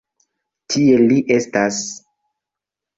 Tie 0.73 0.97
li 1.03 1.19
estas! 1.37 1.81